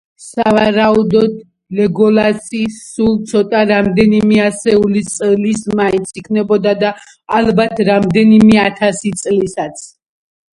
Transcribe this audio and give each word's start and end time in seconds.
სავარაუდოდ, 0.25 1.33
ლეგოლასი 1.79 2.61
სულ 2.77 3.11
ცოტა, 3.31 3.61
რამდენიმე 3.73 4.39
ასეული 4.47 5.03
წლის 5.11 5.61
მაინც 5.81 6.15
იქნებოდა 6.23 6.75
და 6.81 6.95
ალბათ 7.43 7.83
რამდენიმე 7.91 8.59
ათასი 8.65 9.13
წლისაც. 9.23 9.85